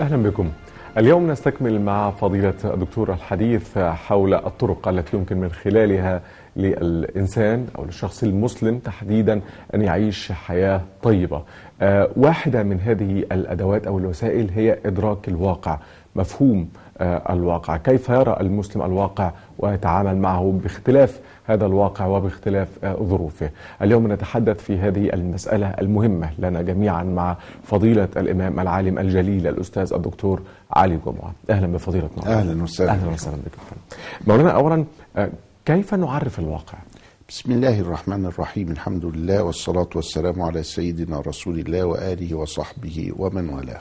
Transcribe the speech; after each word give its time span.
أهلا 0.00 0.16
بكم. 0.22 0.50
اليوم 0.98 1.30
نستكمل 1.30 1.80
مع 1.80 2.10
فضيلة 2.10 2.54
الدكتور 2.64 3.12
الحديث 3.12 3.78
حول 3.78 4.34
الطرق 4.34 4.88
التي 4.88 5.16
يمكن 5.16 5.36
من 5.36 5.50
خلالها 5.50 6.22
للإنسان 6.56 7.66
أو 7.78 7.84
للشخص 7.84 8.22
المسلم 8.22 8.78
تحديدا 8.78 9.40
أن 9.74 9.82
يعيش 9.82 10.32
حياة 10.32 10.80
طيبة. 11.02 11.42
آه، 11.82 12.10
واحدة 12.16 12.62
من 12.62 12.80
هذه 12.80 13.18
الأدوات 13.32 13.86
أو 13.86 13.98
الوسائل 13.98 14.50
هي 14.50 14.78
إدراك 14.86 15.28
الواقع 15.28 15.78
مفهوم 16.16 16.68
الواقع. 17.04 17.76
كيف 17.76 18.08
يرى 18.08 18.36
المسلم 18.40 18.82
الواقع 18.82 19.30
ويتعامل 19.58 20.16
معه 20.16 20.58
باختلاف 20.62 21.20
هذا 21.44 21.66
الواقع 21.66 22.06
وباختلاف 22.06 22.68
آه، 22.84 22.94
ظروفه؟ 23.02 23.50
اليوم 23.82 24.12
نتحدث 24.12 24.62
في 24.62 24.78
هذه 24.78 25.12
المسألة 25.12 25.66
المهمة 25.66 26.30
لنا 26.38 26.62
جميعا 26.62 27.02
مع 27.02 27.36
فضيلة 27.64 28.08
الإمام 28.16 28.60
العالم 28.60 28.98
الجليل 28.98 29.46
الأستاذ 29.46 29.92
الدكتور 29.92 30.42
علي 30.72 30.98
جمعة. 31.06 31.32
أهلا 31.50 31.66
بفضيلة 31.66 32.08
مولانا. 32.16 32.40
أهلا 32.40 32.62
وسهلا. 32.62 32.90
أهلا 32.92 33.10
وسهلا 33.10 33.36
بك. 33.36 33.52
مولانا 34.26 34.50
أولا 34.50 34.84
آه، 35.16 35.30
كيف 35.66 35.94
نعرف 35.94 36.38
الواقع؟ 36.38 36.78
بسم 37.28 37.52
الله 37.52 37.80
الرحمن 37.80 38.26
الرحيم. 38.26 38.70
الحمد 38.70 39.04
لله 39.04 39.42
والصلاة 39.42 39.88
والسلام 39.96 40.42
على 40.42 40.62
سيدنا 40.62 41.20
رسول 41.20 41.58
الله 41.58 41.84
وآله 41.84 42.34
وصحبه 42.34 43.12
ومن 43.18 43.48
والاه. 43.48 43.80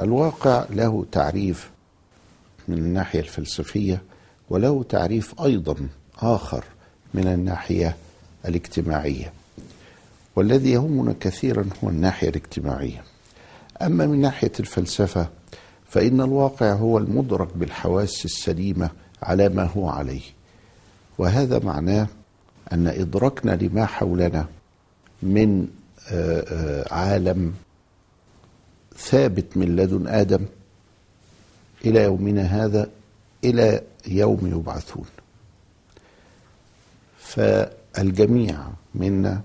الواقع 0.00 0.64
له 0.70 1.04
تعريف 1.12 1.70
من 2.70 2.78
الناحية 2.78 3.20
الفلسفية 3.20 4.02
وله 4.50 4.82
تعريف 4.82 5.40
أيضا 5.42 5.76
آخر 6.18 6.64
من 7.14 7.26
الناحية 7.26 7.96
الاجتماعية. 8.48 9.32
والذي 10.36 10.70
يهمنا 10.70 11.14
كثيرا 11.20 11.68
هو 11.84 11.88
الناحية 11.88 12.28
الاجتماعية. 12.28 13.02
أما 13.82 14.06
من 14.06 14.20
ناحية 14.20 14.52
الفلسفة 14.60 15.28
فإن 15.88 16.20
الواقع 16.20 16.72
هو 16.72 16.98
المدرك 16.98 17.48
بالحواس 17.56 18.24
السليمة 18.24 18.90
على 19.22 19.48
ما 19.48 19.64
هو 19.64 19.88
عليه. 19.88 20.22
وهذا 21.18 21.58
معناه 21.58 22.06
أن 22.72 22.86
إدراكنا 22.86 23.50
لما 23.52 23.86
حولنا 23.86 24.46
من 25.22 25.68
آه، 26.12 26.44
آه، 26.48 26.94
عالم 26.94 27.54
ثابت 28.96 29.56
من 29.56 29.76
لدن 29.76 30.06
آدم 30.06 30.40
إلى 31.84 32.02
يومنا 32.02 32.42
هذا 32.42 32.90
إلى 33.44 33.82
يوم 34.06 34.40
يبعثون. 34.46 35.04
فالجميع 37.18 38.58
منا 38.94 39.42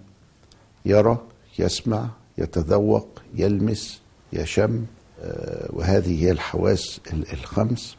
يرى 0.85 1.17
يسمع 1.59 2.09
يتذوق 2.37 3.21
يلمس 3.35 3.99
يشم 4.33 4.85
آه، 5.21 5.69
وهذه 5.69 6.23
هي 6.23 6.31
الحواس 6.31 6.99
ال- 7.13 7.33
الخمس. 7.33 7.95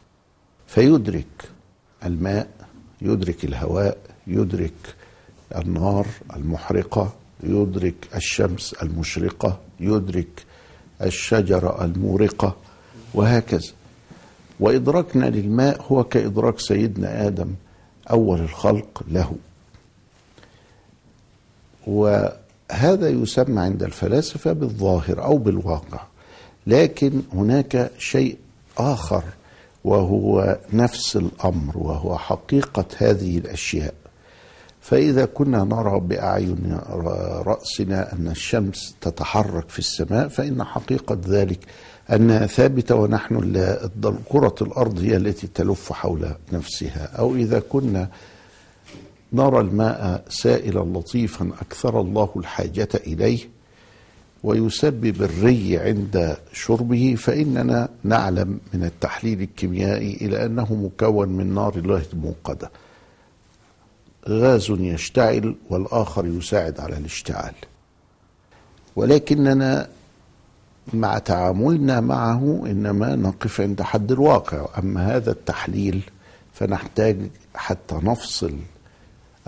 فيدرك 0.67 1.49
الماء 2.05 2.49
يدرك 3.03 3.45
الهواء 3.45 3.99
يدرك 4.27 4.95
النار 5.57 6.07
المحرقة 6.37 7.15
يدرك 7.43 7.95
الشمس 8.15 8.75
المشرقة 8.83 9.61
يدرك 9.81 10.45
الشجرة 11.03 11.85
المورقة 11.85 12.57
وهكذا. 13.15 13.73
وإدراكنا 14.61 15.27
للماء 15.27 15.83
هو 15.93 16.05
كإدراك 16.05 16.61
سيدنا 16.61 17.27
آدم 17.27 17.55
أول 18.11 18.41
الخلق 18.41 19.03
له. 19.09 19.33
وهذا 21.87 23.09
يسمى 23.09 23.61
عند 23.61 23.83
الفلاسفة 23.83 24.53
بالظاهر 24.53 25.25
أو 25.25 25.39
بالواقع 25.39 26.01
لكن 26.67 27.23
هناك 27.33 27.91
شيء 27.99 28.39
آخر 28.79 29.23
وهو 29.85 30.59
نفس 30.73 31.17
الأمر 31.17 31.79
وهو 31.79 32.19
حقيقة 32.19 32.85
هذه 32.99 33.39
الأشياء. 33.39 33.95
فإذا 34.81 35.25
كنا 35.25 35.65
نرى 35.65 36.01
بأعين 36.01 36.79
رأسنا 37.47 38.13
أن 38.13 38.29
الشمس 38.29 38.95
تتحرك 39.01 39.69
في 39.69 39.79
السماء 39.79 40.29
فإن 40.29 40.65
حقيقة 40.65 41.19
ذلك 41.29 41.59
أنها 42.13 42.47
ثابتة 42.47 42.95
ونحن 42.95 43.53
كرة 44.29 44.55
الأرض 44.63 45.01
هي 45.01 45.17
التي 45.17 45.47
تلف 45.47 45.93
حول 45.93 46.29
نفسها. 46.53 47.05
أو 47.19 47.35
إذا 47.35 47.61
كنا 47.61 48.09
نرى 49.33 49.61
الماء 49.61 50.25
سائلا 50.29 50.99
لطيفا 50.99 51.51
أكثر 51.61 52.01
الله 52.01 52.31
الحاجة 52.37 52.89
إليه 52.95 53.39
ويسبب 54.45 55.23
الري 55.23 55.79
عند 55.79 56.37
شربه 56.53 57.15
فإننا 57.19 57.89
نعلم 58.05 58.61
من 58.75 58.85
التحليل 58.85 59.43
الكيميائي 59.43 60.15
إلى 60.15 60.47
أنه 60.47 60.75
مكون 60.75 61.29
من 61.29 61.55
نار 61.55 61.75
الله 61.77 62.03
الموقدة. 62.13 62.71
غاز 64.29 64.71
يشتعل 64.71 65.55
والآخر 65.71 66.27
يساعد 66.27 66.81
على 66.81 66.97
الاشتعال. 66.97 67.55
ولكننا 68.97 69.89
مع 70.95 71.19
تعاملنا 71.19 72.01
معه 72.01 72.63
إنما 72.67 73.17
نقف 73.17 73.61
عند 73.61 73.83
حد 73.83 74.13
الواقع. 74.13 74.67
أما 74.79 75.17
هذا 75.17 75.31
التحليل 75.31 76.03
فنحتاج 76.53 77.17
حتى 77.55 77.95
نفصل 78.03 78.57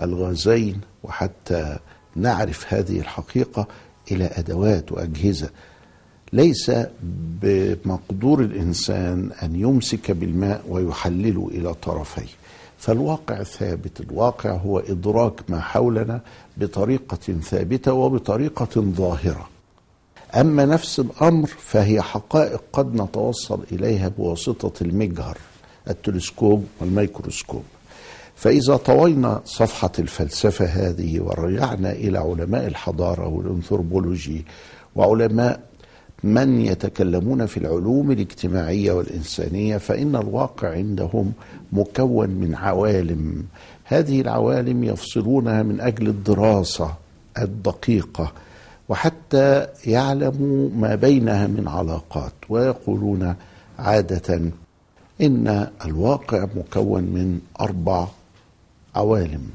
الغازين 0.01 0.81
وحتى 1.03 1.77
نعرف 2.15 2.73
هذه 2.73 2.99
الحقيقة 2.99 3.67
إلى 4.11 4.29
أدوات 4.33 4.91
وأجهزة. 4.91 5.49
ليس 6.33 6.71
بمقدور 7.41 8.39
الإنسان 8.41 9.31
أن 9.43 9.55
يمسك 9.55 10.11
بالماء 10.11 10.63
ويحلله 10.69 11.49
إلى 11.51 11.73
طرفيه 11.73 12.27
فالواقع 12.77 13.43
ثابت. 13.43 14.01
الواقع 14.01 14.51
هو 14.51 14.79
إدراك 14.79 15.33
ما 15.49 15.61
حولنا 15.61 16.21
بطريقة 16.57 17.39
ثابتة 17.41 17.93
وبطريقة 17.93 18.81
ظاهرة. 18.81 19.49
أما 20.35 20.65
نفس 20.65 20.99
الأمر 20.99 21.47
فهي 21.47 22.01
حقائق 22.01 22.61
قد 22.73 23.01
نتوصل 23.01 23.59
إليها 23.71 24.07
بواسطة 24.07 24.83
المجهر 24.83 25.37
التلسكوب 25.87 26.65
والميكروسكوب. 26.81 27.63
فإذا 28.35 28.75
طوينا 28.75 29.41
صفحة 29.45 29.91
الفلسفة 29.99 30.65
هذه 30.65 31.19
ورجعنا 31.19 31.91
إلى 31.91 32.17
علماء 32.17 32.67
الحضارة 32.67 33.27
والأنثروبولوجي 33.27 34.45
وعلماء 34.95 35.59
من 36.23 36.61
يتكلمون 36.61 37.45
في 37.45 37.57
العلوم 37.57 38.11
الاجتماعية 38.11 38.91
والإنسانية 38.91 39.77
فإن 39.77 40.15
الواقع 40.15 40.71
عندهم 40.71 41.31
مكون 41.73 42.29
من 42.29 42.55
عوالم. 42.55 43.43
هذه 43.83 44.21
العوالم 44.21 44.83
يفصلونها 44.83 45.63
من 45.63 45.81
أجل 45.81 46.07
الدراسة 46.07 46.93
الدقيقة. 47.37 48.31
وحتى 48.89 49.67
يعلموا 49.85 50.69
ما 50.75 50.95
بينها 50.95 51.47
من 51.47 51.67
علاقات 51.67 52.33
ويقولون 52.49 53.35
عادة 53.79 54.41
إن 55.21 55.67
الواقع 55.85 56.47
مكون 56.55 57.03
من 57.03 57.41
أربع 57.61 58.07
عوالم. 58.95 59.49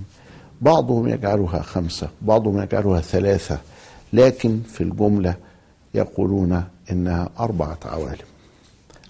بعضهم 0.60 1.08
يجعلها 1.08 1.62
خمسة 1.62 2.08
بعضهم 2.22 2.62
يجعلها 2.62 3.00
ثلاثة 3.00 3.58
لكن 4.12 4.60
في 4.60 4.80
الجملة 4.80 5.34
يقولون 5.94 6.64
إنها 6.90 7.28
أربعة 7.40 7.78
عوالم. 7.84 8.26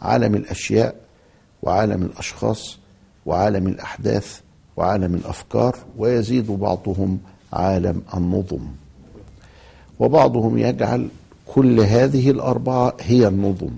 عالم 0.03 0.35
الأشياء 0.35 0.95
وعالم 1.63 2.03
الأشخاص 2.03 2.79
وعالم 3.27 3.67
الأحداث 3.67 4.41
وعالم 4.77 5.15
الأفكار 5.15 5.77
ويزيد 5.99 6.51
بعضهم 6.51 7.19
عالم 7.53 8.03
النظم. 8.15 8.67
وبعضهم 9.99 10.59
يجعل 10.59 11.09
كل 11.47 11.81
هذه 11.81 12.31
الأربعة 12.31 12.97
هي 13.01 13.29
النظم 13.29 13.71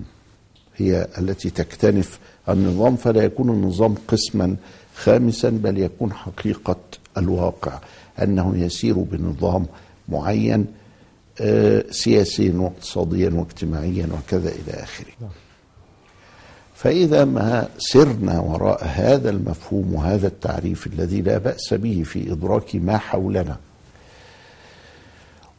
هي 0.77 1.07
التي 1.17 1.49
تكتنف 1.49 2.19
النظام 2.49 2.95
فلا 2.95 3.23
يكون 3.23 3.49
النظام 3.49 3.95
قسما 4.07 4.55
خامسا 4.95 5.49
بل 5.49 5.77
يكون 5.77 6.13
حقيقة 6.13 6.77
الواقع 7.17 7.79
أنه 8.21 8.57
يسير 8.57 8.93
بنظام 8.93 9.65
معين 10.09 10.65
آه، 11.41 11.83
سياسيا 11.91 12.53
واقتصاديا 12.53 13.29
واجتماعيا 13.29 14.07
وكذا 14.13 14.49
إلى 14.49 14.73
آخره. 14.83 15.13
فإذا 16.75 17.25
ما 17.25 17.67
سرنا 17.77 18.39
وراء 18.39 18.83
هذا 18.85 19.29
المفهوم 19.29 19.93
وهذا 19.93 20.27
التعريف 20.27 20.87
الذي 20.87 21.21
لا 21.21 21.37
بأس 21.37 21.73
به 21.73 22.03
في 22.05 22.31
إدراك 22.31 22.75
ما 22.75 22.97
حولنا 22.97 23.57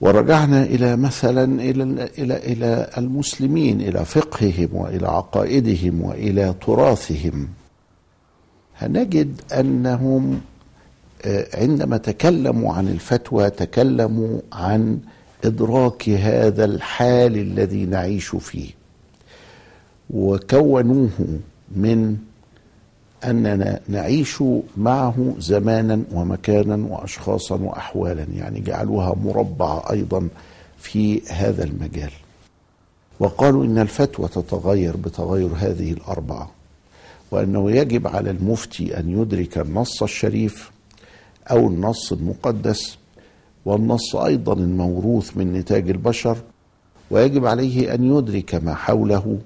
ورجعنا 0.01 0.63
إلى 0.63 0.97
مثلا 0.97 1.63
إلى 1.63 1.83
إلى 2.19 2.37
إلى 2.37 2.91
المسلمين 2.99 3.81
إلى 3.81 4.05
فقههم 4.05 4.69
وإلى 4.73 5.09
عقائدهم 5.09 6.03
وإلى 6.03 6.55
تراثهم. 6.67 7.49
هنجد 8.79 9.41
أنهم 9.53 10.41
آه، 11.25 11.47
عندما 11.55 11.97
تكلموا 11.97 12.75
عن 12.75 12.89
الفتوى 12.89 13.51
تكلموا 13.51 14.41
عن 14.53 14.99
إدراك 15.45 16.09
هذا 16.09 16.65
الحال 16.65 17.37
الذي 17.37 17.85
نعيش 17.87 18.29
فيه. 18.29 18.71
وكونوه 20.11 21.39
من 21.77 22.17
أننا 23.25 23.81
نعيش 23.89 24.43
معه 24.77 25.35
زمانا 25.39 26.03
ومكانا 26.13 26.77
وأشخاصا 26.95 27.55
وأحوالا 27.57 28.27
يعني 28.37 28.61
جعلوها 28.61 29.15
مربعه 29.25 29.91
أيضا 29.91 30.29
في 30.79 31.23
هذا 31.29 31.65
المجال. 31.65 32.11
وقالوا 33.21 33.65
إن 33.65 33.79
الفتوى 33.79 34.29
تتغير 34.29 34.97
بتغير 34.97 35.49
هذه 35.57 35.93
الأربعة 35.93 36.51
وأنه 37.31 37.71
يجب 37.71 38.07
على 38.07 38.31
المفتي 38.31 38.99
أن 38.99 39.23
يدرك 39.23 39.59
النص 39.59 40.03
الشريف 40.03 40.71
أو 41.51 41.69
النص 41.69 42.13
المقدس 42.13 42.99
والنص 43.65 44.17
أيضا 44.17 44.53
الموروث 44.53 45.37
من 45.37 45.53
نتاج 45.53 45.91
البشر 45.91 46.37
ويجب 47.11 47.47
عليه 47.47 47.95
أن 47.95 48.17
يدرك 48.17 48.55
ما 48.55 48.75
حوله 48.75 49.39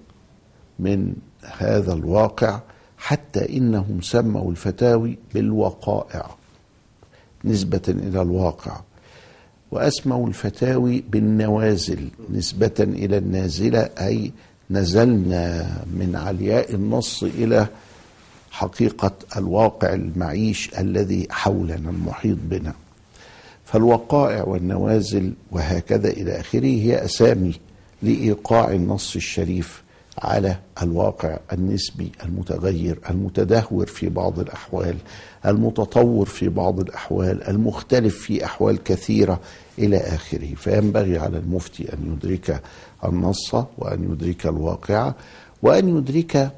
من 0.79 1.15
هذا 1.59 1.93
الواقع 1.93 2.61
حتى 3.05 3.57
إنهم 3.57 4.01
سموا 4.01 4.51
الفتاوي 4.51 5.19
بالوقائع 5.35 6.37
نسبة 7.45 7.83
إلى 7.89 8.23
الواقع 8.23 8.81
وأسموا 9.71 10.29
الفتاوي 10.29 11.05
بالنوازل 11.11 12.09
نسبة 12.31 12.75
إلى 12.81 13.19
النازلة 13.19 13.81
أي 13.81 14.33
نزلنا 14.71 15.67
من 15.87 16.17
علياء 16.17 16.75
النص 16.75 17.23
إلى 17.23 17.67
حقيقة 18.51 19.13
الواقع 19.37 19.95
المعيش 19.95 20.71
الذي 20.79 21.27
حولنا 21.31 21.91
المحيط 21.91 22.39
بنا. 22.43 22.75
فالوقائع 23.65 24.43
والنوازل 24.43 25.33
وهكذا 25.51 26.09
إلى 26.09 26.41
آخره 26.41 26.67
هي 26.67 27.05
أسامي 27.05 27.55
لإيقاع 28.03 28.73
النص 28.73 29.17
الشريف. 29.17 29.83
على 30.23 30.57
الواقع 30.83 31.39
النسبي 31.53 32.13
المتغير 32.25 32.99
المتدهور 33.11 33.87
في 33.87 34.09
بعض 34.09 34.39
الأحوال 34.39 34.97
المتطور 35.47 36.27
في 36.27 36.49
بعض 36.49 36.81
الأحوال 36.81 37.43
المختلف 37.49 38.19
في 38.19 38.45
أحوال 38.45 38.83
كثيرة 38.83 39.41
إلى 39.79 39.97
آخره. 39.97 40.55
فينبغي 40.55 41.19
على 41.19 41.39
المفتي 41.39 41.93
أن 41.93 42.13
يدرك 42.17 42.63
النص 43.05 43.55
وأن 43.79 44.13
يدرك 44.13 44.47
الواقع 44.47 45.13
وأن 45.63 45.97
يدرك 45.99 46.51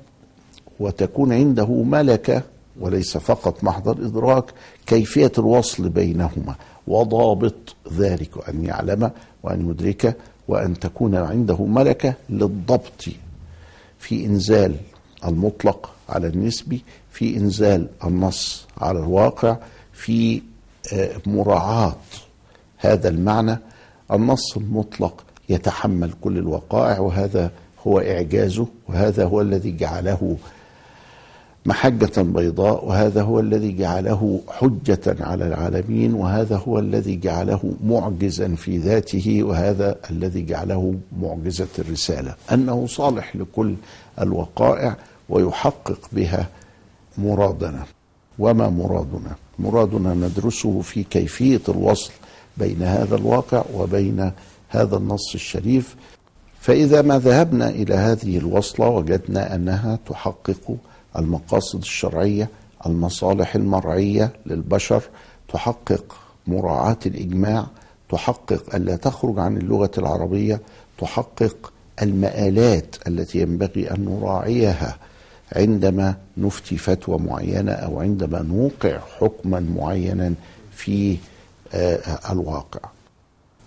وتكون 0.80 1.32
عنده 1.32 1.66
ملكة 1.82 2.42
وليس 2.80 3.16
فقط 3.16 3.64
محض 3.64 3.88
الإدراك 3.88 4.44
كيفية 4.86 5.32
الوصل 5.38 5.88
بينهما 5.88 6.54
وضابط 6.86 7.76
ذلك 7.92 8.36
وان 8.36 8.64
يعلم 8.64 9.10
وأن 9.42 9.70
يدرك 9.70 10.16
وأن 10.48 10.78
تكون 10.78 11.14
عنده 11.14 11.64
ملكة 11.64 12.14
للضبط 12.30 13.04
في 14.04 14.26
إنزال 14.26 14.76
المطلق 15.24 15.90
على 16.08 16.26
النسبي 16.26 16.82
في 17.12 17.36
إنزال 17.36 17.88
النص 18.04 18.66
على 18.78 18.98
الواقع 18.98 19.56
في 19.92 20.42
مراعاة 21.26 21.96
هذا 22.78 23.08
المعنى. 23.08 23.58
النص 24.12 24.56
المطلق 24.56 25.24
يتحمل 25.48 26.12
كل 26.20 26.38
الوقائع 26.38 26.98
وهذا 26.98 27.50
هو 27.86 27.98
إعجازه 28.00 28.66
وهذا 28.88 29.24
هو 29.24 29.40
الذي 29.40 29.76
جعله 29.76 30.36
محجة 31.66 32.22
بيضاء 32.22 32.84
وهذا 32.84 33.22
هو 33.22 33.40
الذي 33.40 33.72
جعله 33.72 34.40
حجة 34.48 35.16
على 35.20 35.46
العالمين 35.46 36.14
وهذا 36.14 36.56
هو 36.56 36.78
الذي 36.78 37.16
جعله 37.16 37.72
معجزا 37.84 38.54
في 38.54 38.78
ذاته 38.78 39.42
وهذا 39.42 39.96
الذي 40.10 40.42
جعله 40.42 40.94
معجزة 41.22 41.68
الرسالة. 41.78 42.34
أنه 42.52 42.86
صالح 42.86 43.36
لكل 43.36 43.74
الوقائع 44.20 44.96
ويحقق 45.28 45.98
بها 46.12 46.48
مرادنا. 47.18 47.84
وما 48.38 48.68
مرادنا؟ 48.68 49.36
مرادنا 49.58 50.14
ندرسه 50.14 50.80
في 50.80 51.02
كيفية 51.02 51.60
الوصل 51.68 52.12
بين 52.56 52.82
هذا 52.82 53.16
الواقع 53.16 53.64
وبين 53.74 54.32
هذا 54.68 54.96
النص 54.96 55.34
الشريف. 55.34 55.96
فإذا 56.60 57.02
ما 57.02 57.18
ذهبنا 57.18 57.68
إلى 57.68 57.94
هذه 57.94 58.38
الوصلة 58.38 58.88
وجدنا 58.88 59.54
أنها 59.54 59.98
تحقق 60.06 60.76
المقاصد 61.18 61.78
الشرعية 61.78 62.48
المصالح 62.86 63.54
المرعية 63.54 64.32
للبشر 64.46 65.02
تحقق 65.48 66.16
مراعاة 66.46 66.98
الإجماع 67.06 67.66
تحقق 68.08 68.74
الا 68.74 68.96
تخرج 68.96 69.38
عن 69.38 69.56
اللغة 69.56 69.90
العربية 69.98 70.60
تحقق 70.98 71.72
المآلات 72.02 72.96
التي 73.08 73.40
ينبغي 73.40 73.90
أن 73.90 74.04
نراعيها 74.04 74.96
عندما 75.52 76.14
نفتي 76.36 76.76
فتوى 76.76 77.18
معينة 77.18 77.72
أو 77.72 78.00
عندما 78.00 78.42
نوقع 78.42 78.98
حكما 79.20 79.60
معينا 79.60 80.34
في 80.72 81.16
الواقع. 82.30 82.80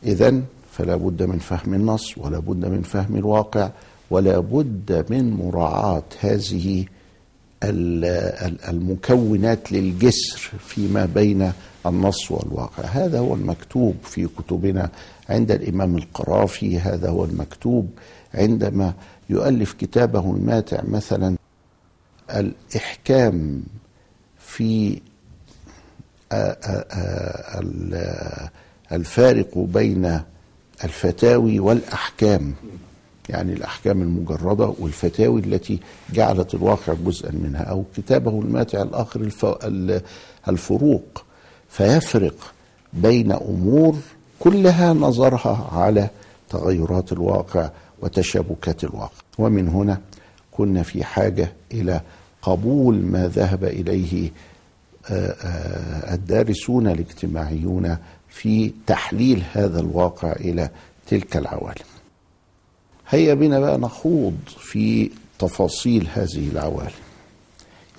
اذا 0.04 0.42
فلا 0.72 0.96
بد 0.96 1.24
من 1.24 1.40
فهم 1.40 1.74
النص 1.74 2.18
ولا 2.18 2.40
بد 2.40 2.66
من 2.66 2.82
فهم 2.82 3.16
الواقع 3.16 3.70
ولا 4.10 4.40
بد 4.40 5.06
من 5.10 5.34
مراعاة 5.34 6.04
هذه 6.20 6.86
المكونات 7.64 9.72
للجسر 9.72 10.52
فيما 10.68 11.06
بين 11.06 11.52
النص 11.86 12.32
والواقع. 12.32 12.84
هذا 12.84 13.20
هو 13.20 13.34
المكتوب 13.34 13.96
في 14.04 14.28
كتبنا 14.28 14.90
عند 15.30 15.52
الإمام 15.52 15.98
القرافي. 15.98 16.80
هذا 16.80 17.10
هو 17.10 17.26
المكتوب 17.26 17.90
عندما 18.34 18.94
يؤلف 19.30 19.74
كتابه 19.74 20.36
الماتع 20.36 20.82
مثلا 20.84 21.36
الإحكام 22.30 23.64
في 24.40 25.02
الفارق 28.92 29.58
بين 29.58 30.22
الفتاوي 30.84 31.60
والأحكام. 31.60 32.54
يعني 33.30 33.54
الأحكام 33.54 34.02
المجردة 34.02 34.74
والفتاوي 34.80 35.42
التي 35.42 35.80
جعلت 36.14 36.54
الواقع 36.54 36.94
جزءا 36.94 37.32
منها 37.32 37.64
أو 37.64 37.84
كتابه 37.98 38.42
الماتع 38.42 38.82
الآخر 38.82 39.30
الفروق. 40.48 41.24
فيفرق 41.70 42.54
بين 42.94 43.32
أمور 43.32 43.96
كلها 44.40 44.94
نظرها 44.94 45.70
على 45.72 46.10
تغيرات 46.50 47.12
الواقع 47.12 47.70
وتشابكات 48.02 48.84
الواقع. 48.84 49.22
ومن 49.38 49.68
هنا 49.68 50.02
كنا 50.52 50.84
في 50.84 51.04
حاجة 51.04 51.54
إلى 51.72 52.02
قبول 52.42 52.96
ما 52.96 53.28
ذهب 53.28 53.64
إليه 53.64 54.32
الدارسون 56.12 56.88
الاجتماعيون 56.88 57.98
في 58.30 58.74
تحليل 58.88 59.44
هذا 59.54 59.80
الواقع 59.80 60.32
إلى 60.32 60.70
تلك 61.08 61.38
العوالم. 61.38 61.97
هيا 63.10 63.34
بنا 63.34 63.60
بقى 63.60 63.78
نخوض 63.78 64.38
في 64.60 65.12
تفاصيل 65.40 66.08
هذه 66.14 66.50
العوالم 66.50 66.92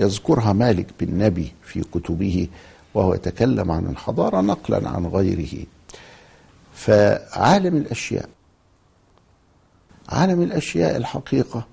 يذكرها 0.01 0.53
مالك 0.53 0.87
بن 1.01 1.19
نبي 1.19 1.53
في 1.63 1.81
كتبه 1.83 2.49
وهو 2.95 3.15
يتكلم 3.15 3.71
عن 3.71 3.87
الحضارة 3.87 4.41
نقلا 4.41 4.89
عن 4.89 5.07
غيره. 5.07 5.67
فعالم 6.75 7.77
الأشياء 7.77 8.29
عالم 10.09 10.43
الأشياء 10.43 10.97
الحقيقة 10.97 11.67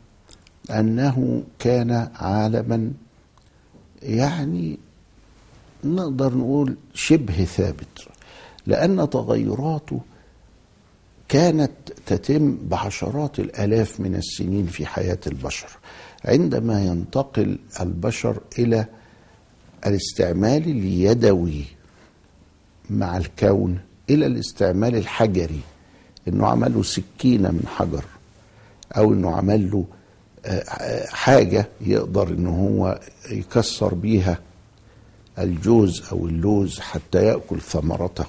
أنه 0.72 1.44
كان 1.60 2.10
عالما 2.16 2.92
يعني 4.04 4.78
نقدر 5.84 6.36
نقول 6.36 6.76
شبه 6.94 7.46
ثابت 7.46 8.08
لأن 8.66 9.10
تغيراته 9.10 10.02
كانت 11.30 11.72
تتم 12.06 12.58
بعشرات 12.62 13.40
الآلاف 13.40 14.00
من 14.00 14.16
السنين 14.16 14.66
في 14.66 14.86
حياة 14.86 15.20
البشر 15.28 15.68
عندما 16.26 16.84
ينتقل 16.86 17.60
البشر 17.82 18.40
إلى 18.60 18.86
الاستعمال 19.86 20.64
اليدوي 20.64 21.64
مع 22.90 23.18
الكون 23.18 23.80
إلى 24.10 24.26
الاستعمال 24.26 24.96
الحجري 24.96 25.60
إنه 26.28 26.48
عمل 26.48 26.74
له 26.74 26.84
سكينة 26.84 27.52
من 27.52 27.68
حجر 27.68 28.04
أو 28.98 29.14
إنه 29.14 29.32
عمل 29.36 29.72
له 29.72 29.86
حاجة 31.10 31.68
يقدر 31.82 32.28
ان 32.28 32.48
هو 32.48 33.00
يكسر 33.32 33.94
بيها 33.94 34.40
الجوز 35.40 36.04
أو 36.12 36.28
اللوز 36.28 36.80
حتى 36.80 37.26
يأكل 37.26 37.62
ثمرته. 37.62 38.26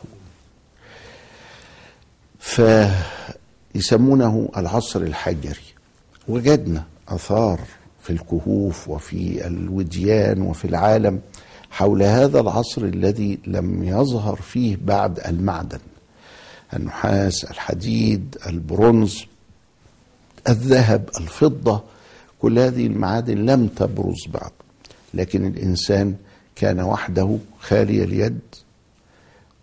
فيسمونه 2.46 4.48
العصر 4.56 5.00
الحجري. 5.00 5.60
وجدنا 6.28 6.84
آثار 7.08 7.60
في 8.02 8.10
الكهوف 8.10 8.88
وفي 8.88 9.46
الوديان 9.46 10.42
وفي 10.42 10.64
العالم 10.64 11.20
حول 11.70 12.02
هذا 12.02 12.40
العصر 12.40 12.82
الذي 12.82 13.38
لم 13.46 13.84
يظهر 13.84 14.36
فيه 14.36 14.76
بعد 14.84 15.20
المعدن. 15.20 15.78
النحاس 16.74 17.44
الحديد 17.44 18.36
البرونز 18.46 19.24
الذهب 20.48 21.10
الفضة 21.20 21.82
كل 22.38 22.58
هذه 22.58 22.86
المعادن 22.86 23.36
لم 23.36 23.66
تبرز 23.66 24.26
بعد. 24.28 24.50
لكن 25.14 25.46
الإنسان 25.46 26.14
كان 26.56 26.80
وحده 26.80 27.38
خالي 27.60 28.04
اليد 28.04 28.40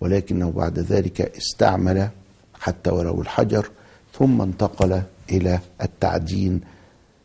ولكنه 0.02 0.52
بعد 0.52 0.80
ذلك 0.80 1.22
استعمل 1.22 2.10
حتى 2.64 2.90
ولو 2.90 3.22
الحجر 3.22 3.70
ثم 4.20 4.42
انتقل 4.42 5.02
إلى 5.30 5.60
التعدين 5.82 6.62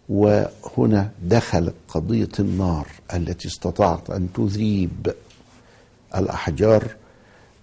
وهنا 0.08 1.10
دخلت 1.22 1.74
قضية 1.88 2.28
النار 2.40 2.86
التي 3.14 3.48
استطاعت 3.48 4.10
أن 4.10 4.28
تذيب 4.32 5.12
الأحجار 6.16 6.84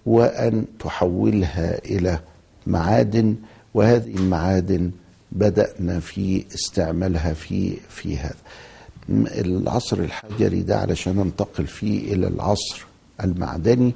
وأن 0.06 0.64
تحولها 0.80 1.78
إلى 1.84 2.18
معادن. 2.66 3.34
وهذه 3.74 4.14
المعادن 4.16 4.90
بدأنا 5.32 6.00
في 6.00 6.44
استعمالها 6.54 7.32
في 7.32 7.76
في 7.88 8.16
هذا. 8.18 8.36
العصر 9.40 9.98
الحجري 9.98 10.62
ده 10.62 10.78
علشان 10.78 11.16
ننتقل 11.16 11.66
فيه 11.66 12.12
إلى 12.14 12.26
العصر 12.26 12.86
المعدني. 13.24 13.92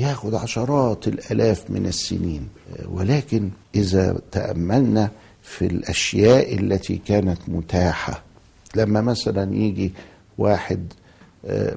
ياخد 0.00 0.34
عشرات 0.34 1.08
الآلاف 1.08 1.70
من 1.70 1.86
السنين. 1.86 2.48
ولكن 2.88 3.50
إذا 3.74 4.18
تأملنا 4.32 5.10
في 5.42 5.66
الأشياء 5.66 6.54
التي 6.54 6.96
كانت 7.06 7.38
متاحة 7.48 8.22
لما 8.76 9.00
مثلا 9.00 9.54
يجي 9.54 9.92
واحد 10.38 10.92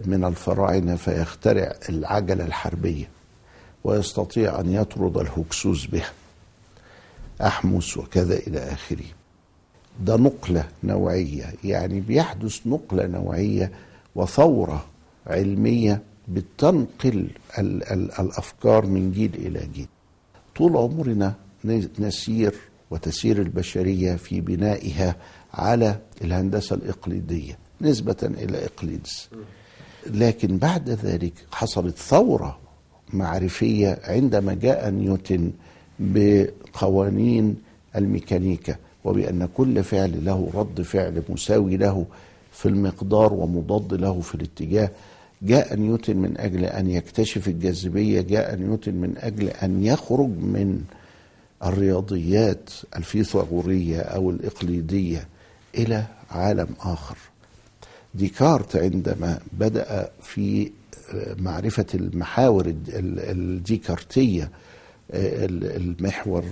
من 0.05 0.23
الفراعنة 0.23 0.95
فيخترع 0.95 1.73
العجلة 1.89 2.45
الحربية 2.45 3.09
ويستطيع 3.83 4.59
أن 4.59 4.73
يطرد 4.73 5.17
الهكسوس 5.17 5.85
بها 5.85 6.11
أحمس 7.41 7.97
وكذا 7.97 8.35
إلى 8.37 8.59
آخره. 8.59 9.05
ده 10.01 10.15
نقلة 10.17 10.67
نوعية 10.83 11.53
يعني 11.63 11.99
بيحدث 11.99 12.59
نقلة 12.67 13.07
نوعية 13.07 13.71
وثورة 14.15 14.85
علمية 15.27 16.01
بتنقل 16.27 17.27
ال 17.57 17.83
ال 17.83 18.11
الأفكار 18.19 18.85
من 18.85 19.11
جيل 19.11 19.31
إلى 19.35 19.67
جيل. 19.73 19.87
طول 20.55 20.77
عمرنا 20.77 21.33
نسير 21.99 22.53
وتسير 22.91 23.41
البشرية 23.41 24.15
في 24.15 24.41
بنائها 24.41 25.15
على 25.53 25.97
الهندسة 26.21 26.75
الإقليدية 26.75 27.57
نسبة 27.81 28.15
إلى 28.23 28.65
إقليدس. 28.65 29.29
لكن 30.07 30.57
بعد 30.57 30.89
ذلك 30.89 31.33
حصلت 31.51 31.97
ثورة 31.97 32.59
معرفية 33.13 33.99
عندما 34.03 34.53
جاء 34.53 34.89
نيوتن 34.89 35.51
بقوانين 35.99 37.55
الميكانيكا 37.95 38.75
وبأن 39.03 39.49
كل 39.57 39.83
فعل 39.83 40.25
له 40.25 40.49
رد 40.53 40.81
فعل 40.81 41.23
مساوي 41.29 41.77
له 41.77 42.05
في 42.51 42.65
المقدار 42.69 43.33
ومضاد 43.33 43.93
له 43.93 44.21
في 44.21 44.35
الاتجاه 44.35 44.89
جاء 45.43 45.75
نيوتن 45.75 46.17
من 46.17 46.37
أجل 46.37 46.65
أن 46.65 46.89
يكتشف 46.89 47.47
الجاذبية 47.47 48.21
جاء 48.21 48.55
نيوتن 48.55 48.93
من 48.95 49.13
أجل 49.17 49.47
أن 49.47 49.83
يخرج 49.85 50.29
من 50.29 50.81
الرياضيات 51.63 52.69
الفيثاغورية 52.95 53.99
أو 53.99 54.29
الإقليدية 54.29 55.27
إلى 55.77 56.03
عالم 56.31 56.67
آخر. 56.79 57.17
ديكارت 58.15 58.75
عندما 58.75 59.39
بدأ 59.51 60.09
في 60.21 60.71
معرفة 61.37 61.85
المحاور 61.93 62.73
الديكارتية 62.97 64.51
المحور 65.13 66.43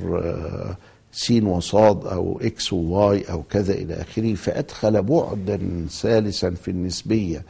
سين 1.11 1.45
وصاد 1.45 2.05
أو 2.07 2.39
X 2.41 2.73
و 2.73 2.97
Y 2.97 3.21
أو 3.23 3.43
كذا 3.43 3.73
إلى 3.73 3.93
آخره 3.93 4.33
فأدخل 4.33 5.03
بعدا 5.03 5.85
ثالثا 5.89 6.49
في 6.49 6.71
النسبية. 6.71 7.43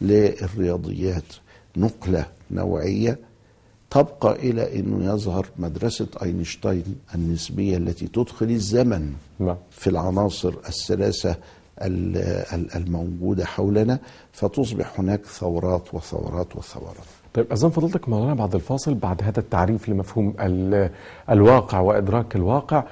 للرياضيات 0.00 1.24
نقلة 1.76 2.26
نوعية 2.50 3.18
تبقى 3.90 4.32
إلى 4.32 4.80
أنه 4.80 5.14
يظهر 5.14 5.46
مدرسة 5.58 6.06
أينشتاين 6.22 6.98
النسبية 7.14 7.76
التي 7.76 8.06
تدخل 8.06 8.50
الزمن 8.50 9.12
في 9.70 9.90
العناصر 9.90 10.54
الثلاثة 10.68 11.36
الموجودة 12.76 13.44
حولنا 13.44 13.98
فتصبح 14.32 15.00
هناك 15.00 15.24
ثورات 15.26 15.94
وثورات 15.94 16.56
وثورات. 16.56 17.06
طيب 17.34 17.46
أذن 17.52 17.68
فضلتك 17.70 18.08
مولانا 18.08 18.34
بعد 18.34 18.54
الفاصل 18.54 18.94
بعد 18.94 19.22
هذا 19.22 19.38
التعريف 19.40 19.88
لمفهوم 19.88 20.34
الواقع 21.30 21.80
وإدراك 21.80 22.36
الواقع 22.36 22.82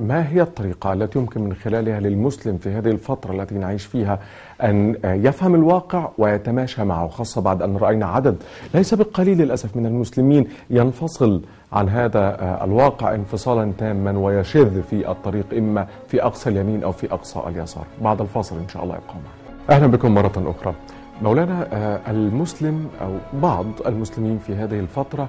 ما 0.00 0.28
هي 0.28 0.42
الطريقة 0.42 0.92
التي 0.92 1.18
يمكن 1.18 1.40
من 1.42 1.54
خلالها 1.54 2.00
للمسلم 2.00 2.58
في 2.58 2.70
هذه 2.70 2.88
الفترة 2.88 3.32
التي 3.32 3.54
نعيش 3.54 3.84
فيها 3.86 4.18
أن 4.62 4.96
يفهم 5.04 5.54
الواقع 5.54 6.08
ويتماشى 6.18 6.84
معه 6.84 7.08
خاصة 7.08 7.40
بعد 7.40 7.62
أن 7.62 7.76
رأينا 7.76 8.06
عدد 8.06 8.36
ليس 8.74 8.94
بالقليل 8.94 9.38
للأسف 9.38 9.76
من 9.76 9.86
المسلمين 9.86 10.48
ينفصل 10.70 11.42
عن 11.72 11.88
هذا 11.88 12.36
الواقع 12.64 13.14
انفصالا 13.14 13.72
تاما 13.78 14.18
ويشذ 14.18 14.82
في 14.82 15.10
الطريق 15.10 15.46
إما 15.58 15.86
في 16.08 16.22
أقصى 16.22 16.50
اليمين 16.50 16.82
أو 16.82 16.92
في 16.92 17.12
أقصى 17.12 17.40
اليسار. 17.46 17.84
بعد 18.02 18.20
الفاصل 18.20 18.56
إن 18.58 18.68
شاء 18.68 18.82
الله 18.84 18.94
يبقى 18.94 19.14
معنا. 19.14 19.76
أهلا 19.76 19.86
بكم 19.86 20.14
مرة 20.14 20.32
أخرى. 20.58 20.74
مولانا 21.22 21.68
المسلم 22.10 22.88
أو 23.00 23.40
بعض 23.40 23.66
المسلمين 23.86 24.38
في 24.38 24.54
هذه 24.54 24.80
الفترة 24.80 25.28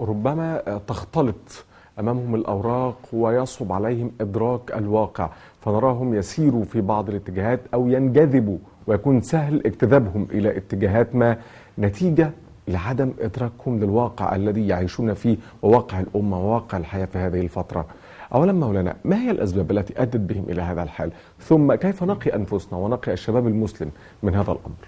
ربما 0.00 0.62
تختلط 0.86 1.64
أمامهم 1.98 2.34
الأوراق 2.34 2.96
ويصعب 3.12 3.72
عليهم 3.72 4.12
إدراك 4.20 4.72
الواقع 4.76 5.30
فنراهم 5.60 6.14
يسيروا 6.14 6.64
في 6.64 6.80
بعض 6.80 7.08
الاتجاهات 7.08 7.60
أو 7.74 7.88
ينجذبوا 7.88 8.58
ويكون 8.86 9.20
سهل 9.20 9.66
اجتذابهم 9.66 10.26
إلى 10.30 10.56
اتجاهات 10.56 11.14
ما 11.14 11.36
نتيجة 11.78 12.30
لعدم 12.68 13.12
إدراكهم 13.20 13.80
للواقع 13.80 14.36
الذي 14.36 14.68
يعيشون 14.68 15.14
فيه 15.14 15.36
وواقع 15.62 16.00
الأمة 16.00 16.40
وواقع 16.40 16.78
الحياة 16.78 17.04
في 17.04 17.18
هذه 17.18 17.40
الفترة. 17.40 17.86
اولا 18.34 18.52
مولانا 18.52 18.96
ما 19.04 19.22
هي 19.22 19.30
الأسباب 19.30 19.70
التي 19.70 20.02
أدت 20.02 20.16
بهم 20.16 20.44
إلى 20.48 20.62
هذا 20.62 20.82
الحال؟ 20.82 21.12
ثم 21.40 21.74
كيف 21.74 22.02
نقي 22.02 22.34
أنفسنا 22.34 22.78
ونقي 22.78 23.12
الشباب 23.12 23.46
المسلم 23.46 23.90
من 24.22 24.34
هذا 24.34 24.52
الأمر؟ 24.52 24.86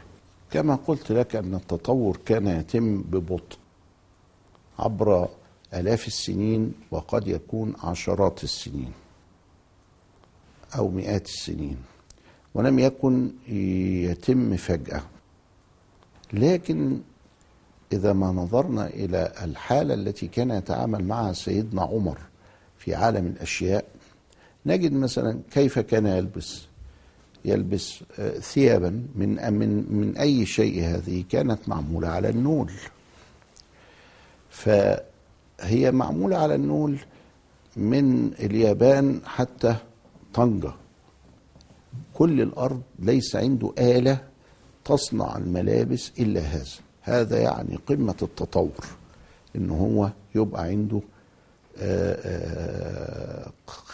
كما 0.51 0.75
قلت 0.75 1.13
لك 1.13 1.37
أن 1.37 1.55
التطور 1.55 2.17
كان 2.27 2.47
يتم 2.47 3.03
ببطء 3.03 3.57
عبر 4.79 5.29
آلاف 5.75 6.07
السنين 6.07 6.73
وقد 6.91 7.29
يكون 7.29 7.75
عشرات 7.85 8.45
السنين 8.45 8.93
أو 10.79 10.89
مئات 10.89 11.27
السنين 11.27 11.77
ولم 12.55 12.79
يكن 12.79 13.31
يتم 13.49 14.57
فجأة 14.57 15.03
لكن 16.33 17.01
إذا 17.93 18.13
ما 18.13 18.27
نظرنا 18.27 18.87
إلى 18.87 19.33
الحالة 19.43 19.95
التي 19.95 20.29
كان 20.29 20.51
يتعامل 20.51 21.05
معها 21.05 21.33
سيدنا 21.33 21.83
عمر 21.83 22.19
في 22.85 22.95
عالم 22.95 23.27
الأشياء 23.27 23.85
نجد 24.67 24.93
مثلا 24.93 25.41
كيف 25.51 25.79
كان 25.79 26.07
يلبس 26.07 26.63
يلبس 27.45 28.05
ثيابا 28.41 29.03
من 29.15 29.53
من 29.53 29.93
من 29.95 30.17
أي 30.17 30.47
شيء 30.47 30.83
هذه 30.85 31.25
كانت 31.31 31.69
معمولة 31.69 32.09
على 32.09 32.29
النول. 32.29 32.71
ف 34.51 34.71
هي 35.61 35.91
معمولة 35.91 36.37
على 36.37 36.55
النول 36.55 36.99
من 37.77 38.33
اليابان 38.33 39.21
حتى 39.27 39.77
طنجة. 40.35 40.73
كل 42.15 42.41
الأرض 42.41 42.83
ليس 42.99 43.37
عنده 43.37 43.73
آلة 43.79 44.21
تصنع 44.85 45.37
الملابس 45.37 46.13
إلا 46.19 46.41
هذا. 46.41 46.71
هذا 47.03 47.39
يعني 47.39 47.77
قمة 47.87 48.17
التطور 48.23 48.87
إن 49.57 49.71
هو 49.71 50.11
يبقى 50.35 50.63
عنده 50.65 51.01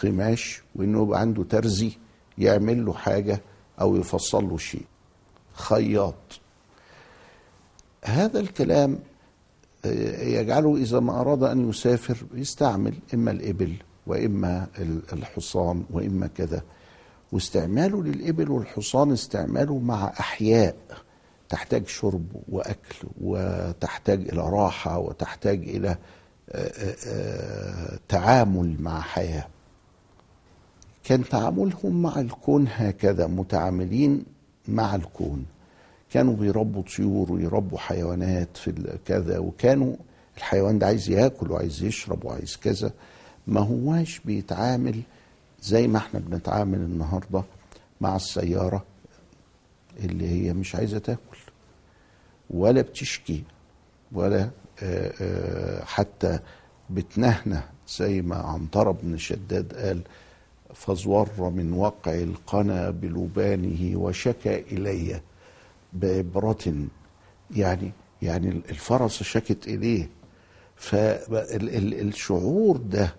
قماش 0.01 0.61
وإنه 0.75 1.01
يبقى 1.03 1.19
عنده 1.19 1.43
ترزي 1.43 1.91
يعمل 2.37 2.85
له 2.85 2.93
حاجة 2.93 3.41
أو 3.81 3.95
يفصل 3.95 4.49
له 4.49 4.57
شيء. 4.57 4.85
خياط. 5.53 6.39
هذا 8.05 8.39
الكلام 8.39 8.99
يجعله 10.21 10.75
إذا 10.77 10.99
ما 10.99 11.21
أراد 11.21 11.43
أن 11.43 11.69
يسافر 11.69 12.17
يستعمل 12.33 12.93
إما 13.13 13.31
الإبل 13.31 13.73
وإما 14.07 14.67
الحصان 15.13 15.83
وإما 15.89 16.27
كذا. 16.27 16.61
واستعماله 17.31 18.03
للإبل 18.03 18.51
والحصان 18.51 19.11
استعماله 19.11 19.79
مع 19.79 20.13
أحياء. 20.19 20.75
تحتاج 21.49 21.87
شرب 21.87 22.25
وأكل 22.49 23.07
وتحتاج 23.21 24.21
إلى 24.29 24.41
راحة 24.41 24.99
وتحتاج 24.99 25.69
إلى 25.69 25.97
تعامل 28.07 28.75
مع 28.79 29.01
حياة. 29.01 29.47
كان 31.03 31.23
تعاملهم 31.23 32.01
مع 32.01 32.19
الكون 32.19 32.67
هكذا 32.69 33.27
متعاملين 33.27 34.23
مع 34.67 34.95
الكون. 34.95 35.45
كانوا 36.11 36.35
بيربوا 36.35 36.83
طيور 36.97 37.31
ويربوا 37.31 37.77
حيوانات 37.77 38.57
في 38.57 38.97
كذا 39.05 39.37
وكانوا 39.39 39.95
الحيوان 40.37 40.79
ده 40.79 40.85
عايز 40.85 41.09
ياكل 41.09 41.51
وعايز 41.51 41.83
يشرب 41.83 42.25
وعايز 42.25 42.57
كذا. 42.57 42.91
ما 43.47 43.61
هواش 43.61 44.19
بيتعامل 44.19 45.01
زي 45.61 45.87
ما 45.87 45.97
إحنا 45.97 46.19
بنتعامل 46.19 46.77
النهارده 46.77 47.43
مع 48.01 48.15
السيارة 48.15 48.83
اللي 49.99 50.27
هي 50.29 50.53
مش 50.53 50.75
عايزة 50.75 50.97
تاكل 50.99 51.37
ولا 52.49 52.81
بتشكي 52.81 53.43
ولا 54.11 54.49
حتى 55.85 56.39
بتنهنه 56.89 57.63
زي 57.97 58.21
ما 58.21 58.35
عنترة 58.35 58.91
بن 58.91 59.17
شداد 59.17 59.73
قال 59.73 60.01
فازور 60.73 61.29
من 61.49 61.73
وقع 61.73 62.13
القنا 62.15 62.89
بلبانه 62.89 63.97
وشكى 63.97 64.59
إلي 64.59 65.21
بإبرة. 65.93 66.73
يعني 67.55 67.91
يعني 68.21 68.49
الفرس 68.69 69.23
شكت 69.23 69.67
إليه. 69.67 70.09
فالشعور 70.75 72.77
ده 72.77 73.15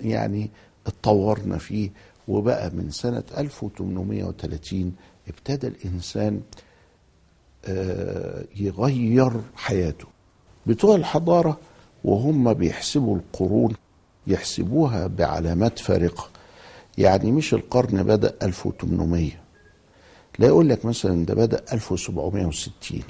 يعني 0.00 0.50
اتطورنا 0.86 1.58
فيه 1.58 1.90
وبقى 2.28 2.70
من 2.70 2.90
سنة 2.90 3.24
1830 3.38 4.92
ابتدى 5.28 5.66
الإنسان 5.66 6.34
آه، 6.34 6.40
يغير 8.56 9.32
حياته. 9.56 10.04
بتوع 10.66 10.96
الحضارة 10.96 11.58
وهم 12.04 12.52
بيحسبوا 12.54 13.16
القرون 13.16 13.72
يحسبوها 14.26 15.06
بعلامات 15.06 15.78
فارقة. 15.78 16.28
يعني 16.98 17.32
مش 17.32 17.54
القرن 17.54 18.02
بدأ 18.02 18.34
1800 18.42 19.30
لا 20.38 20.46
يقول 20.46 20.68
لك 20.68 20.84
مثلا 20.84 21.24
ده 21.26 21.34
بدأ 21.34 21.64
1760 21.72 23.00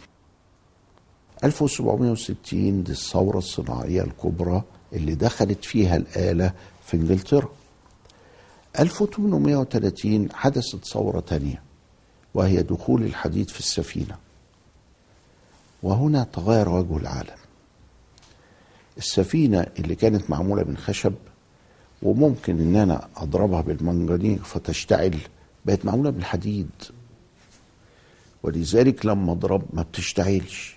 1760 1.45 2.83
دي 2.83 2.93
الثورة 2.93 3.39
الصناعية 3.39 4.03
الكبرى 4.03 4.63
اللي 4.93 5.15
دخلت 5.15 5.65
فيها 5.65 5.97
الآلة 5.97 6.53
في 6.87 6.97
إنجلترا. 6.97 7.49
1830 8.81 10.33
حدثت 10.33 10.85
ثورة 10.85 11.21
تانية 11.21 11.63
وهي 12.35 12.63
دخول 12.63 13.03
الحديد 13.03 13.51
في 13.51 13.59
السفينة. 13.59 14.17
وهنا 15.83 16.25
تغير 16.33 16.69
وجه 16.69 16.97
العالم. 16.97 17.41
السفينة 18.99 19.67
اللي 19.79 19.95
كانت 19.95 20.31
معمولة 20.31 20.65
من 20.65 20.77
خشب 20.77 21.15
وممكن 22.03 22.61
إن 22.61 22.77
أنا 22.77 23.09
أضربها 23.17 23.61
بالمنجنيق 23.61 24.43
فتشتعل 24.45 25.19
بقت 25.67 25.85
معمولة 25.85 26.11
بالحديد. 26.11 26.71
ولذلك 28.43 29.07
لما 29.07 29.33
أضرب 29.33 29.63
ما 29.73 29.83
بتشتعلش 29.83 30.77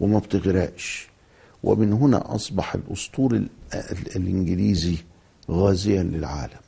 وما 0.00 0.18
بتغرقش. 0.18 1.08
ومن 1.62 1.92
هنا 1.92 2.34
أصبح 2.34 2.74
الأسطول 2.74 3.34
ال- 3.34 3.48
ال- 3.74 4.16
الإنجليزي 4.16 4.96
غازيا 5.50 6.02
للعالم. 6.02 6.60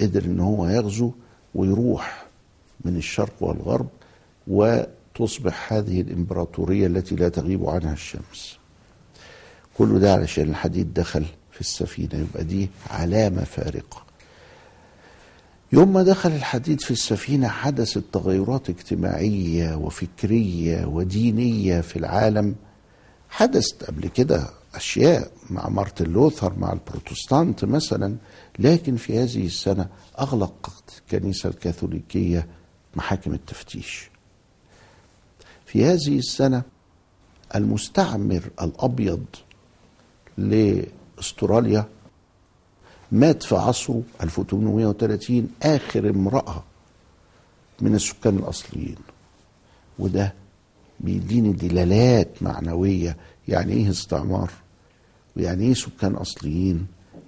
قدر 0.00 0.24
إن 0.24 0.40
هو 0.40 0.68
يغزو 0.68 1.12
ويروح 1.54 2.26
من 2.84 2.96
الشرق 2.96 3.32
والغرب 3.40 3.88
وتصبح 5.20 5.72
هذه 5.72 6.00
الإمبراطورية 6.00 6.86
التي 6.86 7.14
لا 7.16 7.28
تغيب 7.28 7.66
عنها 7.68 7.92
الشمس. 7.92 8.58
كل 9.78 9.98
ده 10.00 10.12
علشان 10.12 10.48
الحديد 10.48 10.94
دخل 10.94 11.24
في 11.50 11.60
السفينة 11.60 12.14
يبقى 12.14 12.44
دي 12.44 12.68
علامة 12.90 13.44
فارقة. 13.44 14.02
يوم 15.72 15.92
ما 15.92 16.02
دخل 16.02 16.30
الحديد 16.32 16.80
في 16.80 16.90
السفينة 16.90 17.48
حدثت 17.48 18.04
تغيرات 18.12 18.70
اجتماعية 18.70 19.74
وفكرية 19.74 20.84
ودينية 20.86 21.80
في 21.80 21.96
العالم. 21.98 22.54
حدثت 23.28 23.84
قبل 23.84 24.08
كده 24.08 24.50
أشياء 24.74 25.30
مع 25.50 25.68
مارتن 25.68 26.04
لوثر 26.12 26.58
مع 26.58 26.72
البروتستانت 26.72 27.64
مثلا 27.64 28.16
لكن 28.58 28.96
في 28.96 29.18
هذه 29.18 29.46
السنة 29.46 29.88
أغلقت 30.20 31.02
الكنيسة 31.02 31.48
الكاثوليكية 31.48 32.46
محاكم 32.96 33.32
التفتيش. 33.34 34.10
في 35.74 35.84
هذه 35.84 36.18
السنة 36.18 36.62
المستعمر 37.54 38.42
الأبيض 38.62 39.24
لأستراليا 40.38 41.84
مات 43.12 43.42
في 43.42 43.54
عصره 43.56 44.02
1830 44.22 45.48
آخر 45.62 46.10
امرأة 46.10 46.62
من 47.80 47.94
السكان 47.94 48.36
الأصليين. 48.38 48.96
وده 49.98 50.34
بيديني 51.00 51.52
دلالات 51.52 52.28
معنوية 52.42 53.16
يعني 53.48 53.72
إيه 53.72 53.90
استعمار 53.90 54.50
ويعني 55.36 55.64
إيه 55.64 55.74
سكان 55.74 56.14
أصليين 56.14 56.86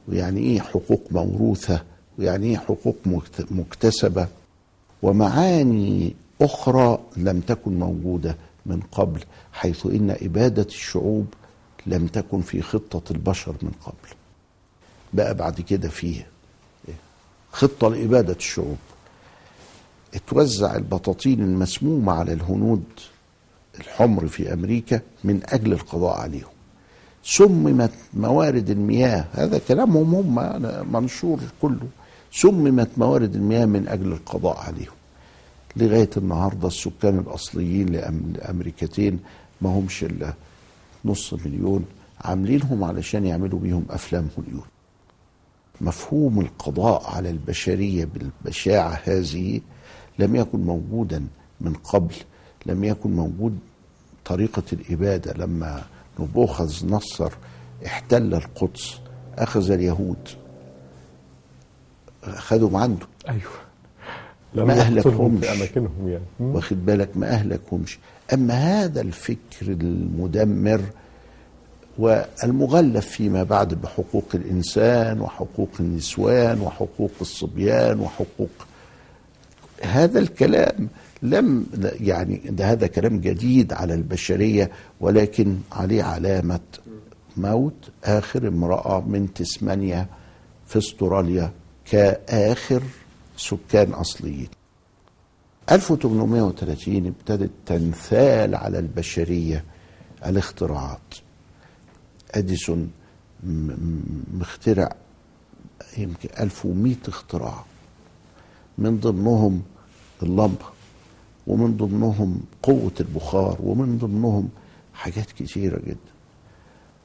ويعني 0.09 0.40
إيه 0.40 0.61
حقوق 0.61 1.02
موروثة 1.11 1.82
ويعني 2.18 2.46
إيه 2.46 2.56
حقوق 2.56 2.96
مكت- 3.06 3.52
مكتسبة. 3.52 4.28
ومعاني 5.02 6.14
أخرى 6.40 6.99
لم 7.16 7.40
تكن 7.40 7.79
موجودة 7.79 8.37
من 8.66 8.81
قبل 8.92 9.20
حيث 9.53 9.87
إن 9.87 10.11
إبادة 10.22 10.62
الشعوب 10.62 11.27
لم 11.87 12.07
تكن 12.07 12.40
في 12.40 12.62
خطة 12.62 13.12
البشر 13.12 13.55
من 13.62 13.70
قبل. 13.85 14.14
بقى 15.12 15.35
بعد 15.35 15.61
كده 15.61 15.88
فيه 15.88 16.27
خطة 17.53 17.88
لإبادة 17.88 18.33
الشعوب. 18.33 18.77
اتوزع 20.14 20.77
البطاطين 20.77 21.40
المسمومة 21.40 22.12
على 22.12 22.33
الهنود 22.33 22.85
الحمر 23.81 24.29
في 24.29 24.53
أمريكا 24.53 25.01
من 25.25 25.40
أجل 25.44 25.72
القضاء 25.72 26.20
عليهم. 26.20 26.51
سممت 27.25 27.92
موارد 28.14 28.70
المياه 28.70 29.25
هذا 29.33 29.59
كلامهم 29.68 30.14
هم 30.14 30.62
منشور 30.92 31.40
كله. 31.62 31.88
سممت 32.33 32.88
موارد 32.96 33.35
المياه 33.35 33.64
من 33.66 33.88
أجل 33.88 34.12
القضاء 34.12 34.57
عليهم. 34.59 34.95
لغاية 35.77 36.11
النهارده 36.17 36.69
السكان 36.69 37.19
الأصليين 37.19 37.89
لأمريكتين 38.35 39.21
ما 39.61 39.71
همش 39.71 40.05
إلا 40.05 40.35
نص 41.05 41.35
مليون 41.35 41.85
عاملينهم 42.21 42.85
علشان 42.85 43.27
يعملوا 43.27 43.59
بيهم 43.59 43.85
أفلام 43.91 44.29
هوليود. 44.39 44.65
مفهوم 45.81 46.41
القضاء 46.41 47.11
على 47.11 47.31
البشرية 47.31 48.05
بالبشاعة 48.05 49.01
هذه 49.05 49.61
لم 50.19 50.37
يكن 50.37 50.59
موجودا 50.61 51.27
من 51.61 51.73
قبل 51.75 52.15
لم 52.67 52.85
يكن 52.85 53.17
موجود 53.17 53.59
طريقة 54.25 54.62
الإبادة. 54.73 55.33
لما 55.33 55.85
نبوخذ 56.21 56.87
نصر 56.87 57.33
احتل 57.87 58.35
القدس 58.35 58.99
أخذ 59.39 59.71
اليهود 59.71 60.29
أخذهم 62.25 62.77
عنده. 62.77 63.07
أيوه. 63.29 63.67
لم 64.54 64.70
يقتلهم 64.70 64.80
أهلكهمش. 64.80 65.44
في 65.46 65.52
أماكنهم 65.52 66.09
يعني. 66.09 66.24
واخد 66.40 66.87
بالك 66.87 67.09
ما 67.16 67.28
أهلكهمش 67.30 67.98
أما 68.35 68.54
هذا 68.54 69.00
الفكر 69.00 69.62
المدمر 69.66 70.80
والمغلف 71.98 73.06
فيما 73.06 73.42
بعد 73.42 73.74
بحقوق 73.74 74.24
الإنسان 74.35 75.20
وحقوق 75.20 75.70
النسوان 75.80 76.61
وحقوق 76.61 77.11
الصبيان 77.20 78.00
وحقوق 78.00 78.50
هذا 79.82 80.18
الكلام 80.18 80.88
لم 81.22 81.66
يعني 82.00 82.37
ده 82.48 82.72
هذا 82.72 82.87
كلام 82.87 83.20
جديد 83.20 83.72
على 83.72 83.94
البشرية 83.94 84.70
ولكن 85.00 85.56
عليه 85.72 86.02
علامة 86.02 86.61
موت 87.37 87.90
آخر 88.04 88.48
امرأة 88.48 89.00
من 89.06 89.32
تسمانيا 89.35 90.06
في 90.66 90.78
أستراليا 90.78 91.50
كآخر 91.90 92.82
سكان 93.37 93.92
أصليين. 93.92 94.49
1830 95.70 97.07
ابتدت 97.07 97.51
تنثال 97.66 98.55
على 98.55 98.79
البشرية 98.79 99.64
الاختراعات. 100.27 101.14
أديسون 102.31 102.90
مخترع 104.35 104.96
يمكن 105.99 106.29
1100 106.40 106.96
اختراع. 107.09 107.64
من 108.79 109.01
ضمنهم 109.01 109.62
اللمبة 110.22 110.64
ومن 111.46 111.77
ضمنهم 111.77 112.40
قوة 112.62 112.92
البخار 113.01 113.57
ومن 113.62 113.99
ضمنهم 113.99 114.49
حاجات 114.94 115.33
كتيرة 115.33 115.79
جدا. 115.79 116.16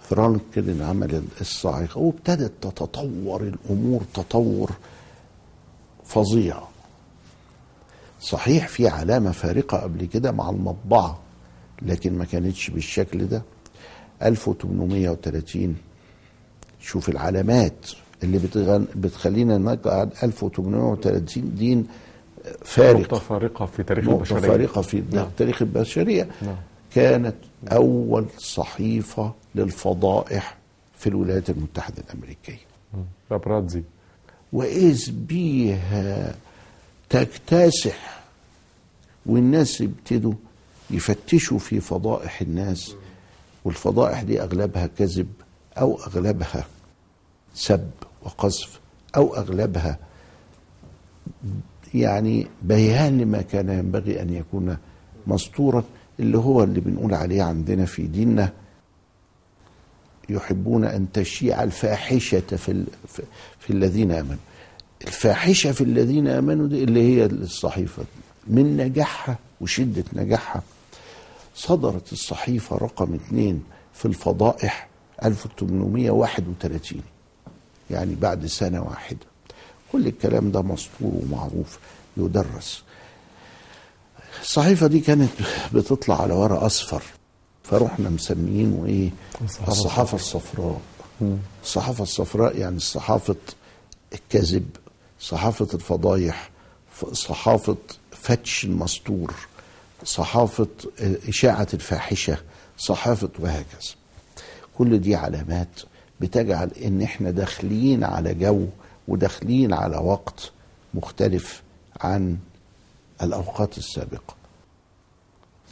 فرانكلين 0.01 0.81
عمل 0.81 1.23
الصاعقة 1.41 1.97
وابتدت 1.97 2.51
تتطور 2.61 3.41
الأمور 3.43 4.01
تطور 4.13 4.71
فظيع. 6.13 6.57
صحيح 8.21 8.67
في 8.67 8.87
علامة 8.87 9.31
فارقة 9.31 9.77
قبل 9.77 10.05
كده 10.05 10.31
مع 10.31 10.49
المطبعة 10.49 11.19
لكن 11.81 12.17
ما 12.17 12.25
كانتش 12.25 12.69
بالشكل 12.69 13.25
ده. 13.27 13.41
1830 14.23 15.75
شوف 16.79 17.09
العلامات 17.09 17.91
اللي 18.23 18.37
بتغن 18.37 18.87
بتخلينا 18.95 19.57
نقعد. 19.57 20.11
1830 20.23 21.55
دين 21.55 21.77
نقطة 21.77 22.65
فارق 22.65 23.15
فارقة 23.15 23.65
في 23.65 23.83
تاريخ 23.83 24.05
نقطة 24.05 24.17
البشرية. 24.21 24.39
فارقة 24.49 24.81
في 24.81 25.03
نعم. 25.11 25.27
تاريخ 25.37 25.61
البشرية. 25.61 26.27
نعم. 26.41 26.55
كانت 26.95 27.35
أول 27.71 28.25
صحيفة 28.37 29.33
للفضائح 29.55 30.57
في 30.97 31.07
الولايات 31.07 31.49
المتحدة 31.49 32.03
الأمريكية. 32.09 32.59
مم. 32.93 33.03
وإذ 34.53 35.11
بيها 35.11 36.35
تكتسح 37.09 38.21
والناس 39.25 39.81
يبتدوا 39.81 40.33
يفتشوا 40.91 41.59
في 41.59 41.79
فضائح 41.79 42.41
الناس 42.41 42.93
والفضائح 43.65 44.21
دي 44.23 44.41
أغلبها 44.41 44.87
كذب 44.87 45.27
أو 45.77 45.99
أغلبها 45.99 46.65
سب 47.55 47.89
وقذف 48.23 48.79
أو 49.15 49.35
أغلبها 49.35 49.99
يعني 51.93 52.47
بيان 52.61 53.17
لما 53.21 53.41
كان 53.41 53.69
ينبغي 53.69 54.21
أن 54.21 54.33
يكون 54.33 54.77
مسطورا 55.27 55.83
اللي 56.19 56.37
هو 56.37 56.63
اللي 56.63 56.79
بنقول 56.79 57.13
عليه 57.13 57.43
عندنا 57.43 57.85
في 57.85 58.03
ديننا. 58.07 58.53
يحبون 60.29 60.83
أن 60.85 61.07
تشيع 61.13 61.63
الفاحشة 61.63 62.39
في, 62.39 62.83
في 63.59 63.69
الذين 63.69 64.11
آمنوا. 64.11 64.35
الفاحشة 65.07 65.71
في 65.71 65.81
الذين 65.83 66.27
آمنوا 66.27 66.67
دي 66.67 66.83
اللي 66.83 67.01
هي 67.15 67.25
الصحيفة. 67.25 68.03
من 68.47 68.77
نجاحها 68.77 69.37
وشدة 69.61 70.03
نجاحها 70.13 70.61
صدرت 71.55 72.13
الصحيفة 72.13 72.75
رقم 72.77 73.13
اثنين 73.13 73.63
في 73.93 74.05
الفضائح 74.05 74.87
1831 75.23 77.01
يعني 77.91 78.15
بعد 78.15 78.45
سنة 78.45 78.81
واحدة. 78.81 79.19
كل 79.91 80.07
الكلام 80.07 80.51
ده 80.51 80.61
مسطور 80.61 81.11
ومعروف 81.23 81.79
يدرس. 82.17 82.83
الصحيفة 84.41 84.87
دي 84.87 84.99
كانت 84.99 85.29
بتطلع 85.73 86.21
على 86.21 86.33
ورق 86.33 86.63
أصفر. 86.63 87.03
فرحنا 87.63 88.09
مسميينه 88.09 89.11
الصحافة 89.41 89.71
الصحافة 89.71 90.15
الصفراء. 90.15 90.81
الصحافة 91.63 92.03
الصفراء 92.03 92.57
يعني 92.57 92.79
صحافة 92.79 93.35
الكذب 94.13 94.65
صحافة 95.19 95.67
الفضايح 95.73 96.49
صحافة 97.13 97.75
فتش 98.11 98.65
المستور 98.65 99.33
صحافة 100.03 100.67
آه، 100.99 101.15
إشاعة 101.29 101.67
الفاحشة 101.73 102.37
صحافة 102.77 103.29
وهكذا. 103.39 103.93
كل 104.77 104.99
دي 104.99 105.15
علامات 105.15 105.81
بتجعل 106.21 106.71
إن 106.85 107.01
إحنا 107.01 107.31
داخلين 107.31 108.03
على 108.03 108.33
جو 108.33 108.65
وداخلين 109.07 109.73
على 109.73 109.97
وقت 109.97 110.51
مختلف 110.93 111.61
عن 112.01 112.37
الأوقات 113.21 113.77
السابقة. 113.77 114.33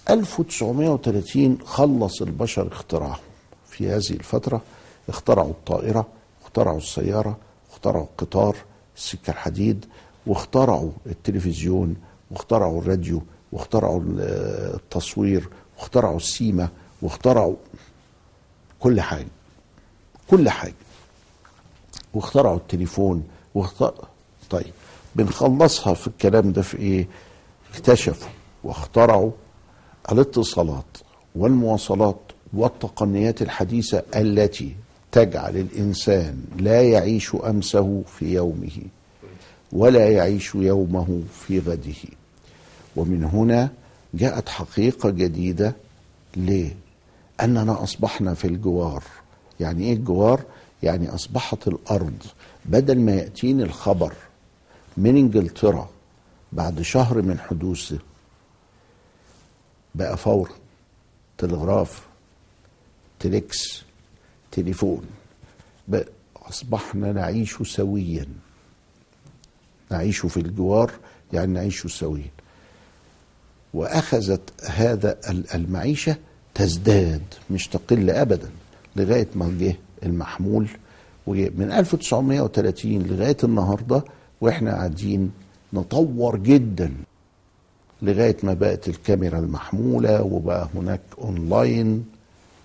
1930 0.10 1.58
خلص 1.66 2.22
البشر 2.22 2.68
اختراعهم. 2.68 3.20
في 3.70 3.90
هذه 3.90 4.10
الفترة 4.12 4.62
اخترعوا 5.10 5.50
الطائرة 5.50 6.08
اخترعوا 6.44 6.78
السيارة 6.78 7.38
اخترعوا 7.72 8.04
القطار 8.04 8.56
السكة 8.98 9.32
الحديد 9.32 9.86
واخترعوا 10.28 10.92
التلفزيون 11.06 11.96
واخترعوا 12.32 12.82
الراديو 12.82 13.22
واخترعوا 13.52 14.00
ال- 14.02 14.20
التصوير 14.76 15.50
واخترعوا 15.80 16.18
السيما 16.18 16.70
واخترعوا 17.02 17.56
كل 18.80 19.02
حاجة 19.02 19.28
كل 20.30 20.50
حاجة. 20.50 20.74
واخترعوا 22.14 22.58
التليفون 22.58 23.24
واختار 23.56 24.08
طيب 24.50 24.74
بنخلصها 25.16 25.94
في 25.94 26.08
الكلام 26.08 26.52
ده 26.52 26.62
في 26.62 26.78
إيه؟ 26.78 27.08
اكتشفوا 27.74 28.30
واخترعوا 28.64 29.32
الاتصالات 30.12 30.98
والمواصلات 31.36 32.20
والتقنيات 32.54 33.42
الحديثة 33.42 34.04
التي 34.16 34.76
تجعل 35.12 35.58
الإنسان 35.58 36.44
لا 36.60 36.82
يعيش 36.82 37.36
أمسه 37.36 38.04
في 38.18 38.34
يومه 38.34 38.82
ولا 39.72 40.10
يعيش 40.10 40.56
يومه 40.56 41.22
في 41.40 41.60
غده. 41.60 41.94
ومن 42.96 43.24
هنا 43.24 43.70
جاءت 44.14 44.50
حقيقة 44.50 45.10
جديدة 45.10 45.76
ليه 46.36 46.76
اننا 47.44 47.84
أصبحنا 47.84 48.34
في 48.34 48.46
الجوار. 48.46 49.04
يعني 49.60 49.84
إيه 49.84 49.94
الجوار؟ 49.94 50.42
يعني 50.84 51.10
أصبحت 51.10 51.68
الأرض 51.68 52.24
بدل 52.66 53.00
ما 53.00 53.12
يأتيني 53.12 53.64
الخبر 53.64 54.14
من 54.98 55.18
إنجلترا 55.18 55.90
بعد 56.52 56.82
شهر 56.82 57.22
من 57.22 57.40
حدوثه 57.40 58.00
بقى 59.96 60.18
فورا 60.18 60.52
تلغراف 61.38 62.02
تليكس 63.20 63.84
تليفون. 64.52 65.02
بقى 65.88 66.06
أصبحنا 66.36 67.12
نعيش 67.12 67.56
سويا. 67.64 68.26
نعيش 69.92 70.20
في 70.26 70.38
الجوار 70.40 70.92
يعني 71.34 71.54
نعيش 71.54 71.88
سويا. 71.88 72.30
وأخذت 73.74 74.64
هذا 74.66 75.18
ال- 75.30 75.52
المعيشة 75.54 76.16
تزداد 76.56 77.24
مش 77.52 77.68
تقل 77.68 78.10
ابدا 78.10 78.50
لغاية 78.96 79.28
ما 79.36 79.58
جه 79.60 79.76
المحمول. 80.04 80.68
ومن 81.28 81.72
1930 81.72 83.02
لغاية 83.04 83.38
النهارده 83.44 84.04
وإحنا 84.42 84.72
قاعدين 84.72 85.32
نطور 85.74 86.38
جدا. 86.38 86.94
لغاية 88.02 88.38
ما 88.44 88.54
بقت 88.54 88.88
الكاميرا 88.88 89.40
المحمولة 89.40 90.22
وبقى 90.24 90.68
هناك 90.76 91.02
أونلاين 91.22 92.06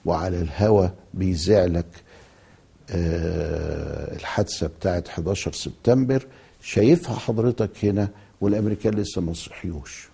وعلى 0.05 0.41
الهوا 0.41 0.89
بيذاع 1.15 1.65
لك 1.65 1.87
آه، 2.91 4.17
الحادثة 4.17 4.67
بتاعت 4.67 5.09
11 5.09 5.53
سبتمبر 5.53 6.27
شايفها 6.63 7.17
حضرتك 7.17 7.85
هنا 7.85 8.09
والأمريكان 8.41 8.95
لسه 8.95 9.21
ما 9.21 9.33
صحيوش. 9.33 10.09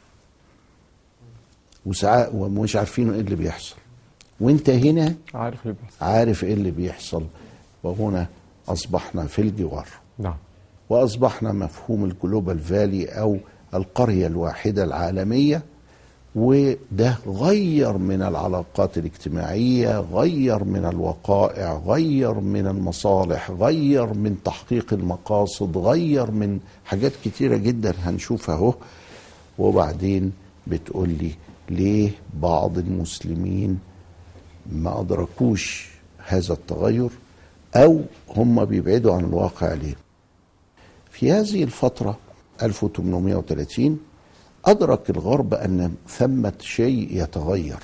وساعات 1.86 2.30
ومش 2.34 2.76
عارفين 2.76 3.12
إيه 3.14 3.20
اللي 3.20 3.36
بيحصل. 3.36 3.76
وأنت 4.40 4.70
هنا 4.70 5.14
عارف 5.34 5.62
اللي 5.66 5.76
بيحصل. 5.82 5.96
عارف 6.04 6.44
إيه 6.44 6.54
اللي 6.54 6.70
بيحصل. 6.70 7.24
وهنا 7.82 8.26
أصبحنا 8.68 9.26
في 9.26 9.42
الجوار. 9.42 9.88
نعم. 10.18 10.36
وأصبحنا 10.88 11.52
مفهوم 11.52 12.04
الجلوبال 12.04 12.58
فالي 12.60 13.06
أو 13.06 13.38
القرية 13.74 14.26
الواحدة 14.26 14.84
العالمية 14.84 15.62
وده 16.34 17.16
غير 17.26 17.98
من 17.98 18.22
العلاقات 18.22 18.98
الاجتماعية 18.98 20.00
غير 20.00 20.64
من 20.64 20.84
الوقائع 20.84 21.82
غير 21.86 22.34
من 22.40 22.66
المصالح 22.66 23.50
غير 23.50 24.06
من 24.14 24.36
تحقيق 24.44 24.92
المقاصد 24.92 25.76
غير 25.78 26.30
من 26.30 26.60
حاجات 26.84 27.12
كتيرة 27.24 27.56
جدا 27.56 27.94
هنشوفها 28.04 28.54
أهو. 28.54 28.74
وبعدين 29.58 30.32
بتقول 30.66 31.08
لي 31.08 31.30
ليه 31.70 32.10
بعض 32.34 32.78
المسلمين 32.78 33.78
ما 34.72 35.00
أدركوش 35.00 35.88
هذا 36.26 36.52
التغير 36.54 37.08
أو 37.76 38.00
هم 38.36 38.64
بيبعدوا 38.64 39.14
عن 39.14 39.24
الواقع 39.24 39.72
ليه؟ 39.74 39.94
في 41.10 41.32
هذه 41.32 41.64
الفترة 41.64 42.16
1830 42.62 43.98
أدرك 44.64 45.10
الغرب 45.10 45.54
أن 45.54 45.94
ثمة 46.08 46.52
شيء 46.60 47.22
يتغير 47.22 47.78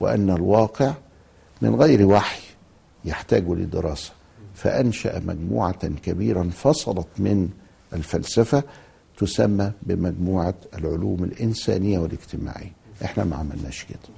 وأن 0.00 0.30
الواقع 0.30 0.94
من 1.62 1.74
غير 1.74 2.06
وحي 2.06 2.42
يحتاج 3.04 3.48
لدراسة. 3.48 4.12
فأنشأ 4.54 5.22
مجموعة 5.26 5.86
كبيرة 5.88 6.42
انفصلت 6.42 7.06
من 7.18 7.48
الفلسفة 7.92 8.62
تسمى 9.18 9.72
بمجموعة 9.82 10.54
العلوم 10.78 11.24
الإنسانية 11.24 11.98
والاجتماعية. 11.98 12.72
إحنا 13.04 13.24
ما 13.24 13.36
عملناش 13.36 13.84
كده. 13.84 14.14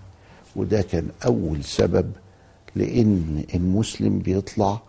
وده 0.56 0.82
كان 0.82 1.08
أول 1.26 1.64
سبب 1.64 2.12
لأن 2.76 3.44
المسلم 3.54 4.18
بيطلع 4.18 4.80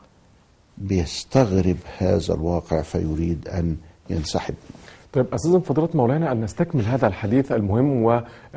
بيستغرب 0.78 1.78
هذا 1.98 2.34
الواقع 2.34 2.82
فيريد 2.82 3.48
أن 3.48 3.78
ينسحب. 4.10 4.54
منه 4.54 4.81
طيب 5.14 5.34
أستاذ 5.34 5.62
فضيلة 5.62 5.90
مولانا 5.94 6.32
أن 6.32 6.42
نستكمل 6.42 6.84
هذا 6.84 7.08
الحديث 7.08 7.52
المهم 7.52 8.04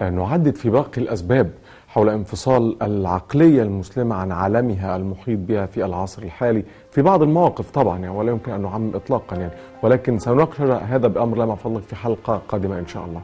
ونعدد 0.00 0.56
في 0.56 0.70
باقي 0.70 1.00
الأسباب 1.00 1.50
حول 1.88 2.08
انفصال 2.08 2.82
العقلية 2.82 3.62
المسلمة 3.62 4.14
عن 4.14 4.32
عالمها 4.32 4.96
المحيط 4.96 5.38
بها 5.38 5.66
في 5.66 5.84
العصر 5.84 6.22
الحالي 6.22 6.64
في 6.90 7.02
بعض 7.02 7.22
المواقف 7.22 7.70
طبعا 7.70 7.98
يعني 7.98 8.16
ولا 8.16 8.30
يمكن 8.30 8.52
أن 8.52 8.62
نعمم 8.62 8.94
إطلاقا 8.96 9.36
يعني. 9.36 9.52
ولكن 9.82 10.18
سنناقش 10.18 10.60
هذا 10.60 11.08
بأمر 11.08 11.32
الله 11.34 11.46
مع 11.46 11.54
فضلك 11.54 11.82
في 11.82 11.96
حلقة 11.96 12.42
قادمة 12.48 12.78
إن 12.78 12.86
شاء 12.86 13.04
الله. 13.04 13.22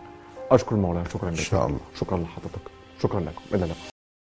أشكر 0.50 0.74
المولانا 0.76 1.08
شكرا 1.08 1.30
لك. 1.30 1.38
إن 1.38 1.44
شاء 1.44 1.66
الله. 1.66 1.78
شكرا 1.94 2.18
لحضرتك. 2.18 2.62
شكرا 2.98 3.20
لكم. 3.20 3.42
إلى 3.54 3.64
اللقاء. 3.64 3.99